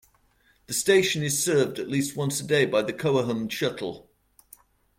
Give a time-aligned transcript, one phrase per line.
[0.65, 4.09] The station is served at least once a day by the Koaham Shuttle.